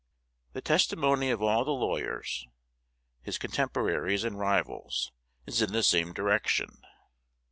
[0.53, 2.47] '"The testimony of all the lawyers,
[3.21, 5.11] his contemporaries and rivals,
[5.45, 6.81] is in the same direction.